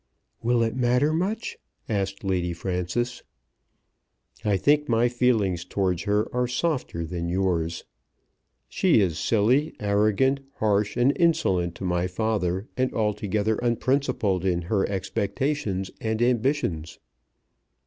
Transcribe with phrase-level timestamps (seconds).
[0.41, 3.21] "Will it matter much?" asked Lady Frances.
[4.43, 7.85] "I think my feelings towards her are softer than yours.
[8.67, 14.89] She is silly, arrogant, harsh, and insolent to my father, and altogether unprincipled in her
[14.89, 16.97] expectations and ambitions."